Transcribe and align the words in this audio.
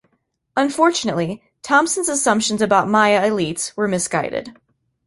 Unfortunately, 0.57 1.43
Thompson's 1.61 2.09
assumptions 2.09 2.59
about 2.59 2.89
Maya 2.89 3.21
elites 3.29 3.77
were 3.77 3.87
misguided. 3.87 4.57